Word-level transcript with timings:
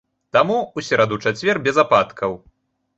Таму 0.37 0.55
ў 0.61 0.79
сераду-чацвер 0.89 1.63
без 1.71 1.75
ападкаў. 1.87 2.31